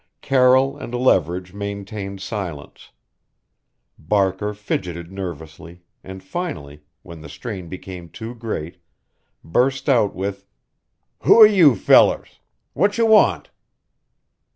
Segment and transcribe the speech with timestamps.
[0.21, 2.89] Carroll and Leverage maintained silence.
[3.99, 8.77] Barker fidgeted nervously, and finally, when the strain became too great,
[9.43, 10.47] burst out with:
[11.19, 12.39] "Who are you fellers?
[12.73, 13.51] Whatcha want?"